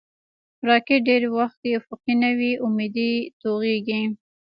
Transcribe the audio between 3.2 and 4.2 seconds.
توغېږي